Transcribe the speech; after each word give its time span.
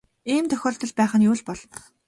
Ийм 0.33 0.45
тохиолдол 0.49 0.91
байх 0.97 1.11
нь 1.17 1.27
юу 1.29 1.35
л 1.37 1.41
бол. 1.47 1.59